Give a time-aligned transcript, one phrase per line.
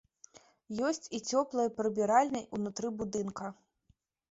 [0.87, 3.55] Ёсць і цёплыя прыбіральні ўнутры будынка.